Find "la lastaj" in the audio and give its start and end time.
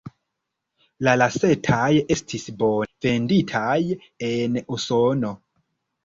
1.07-1.81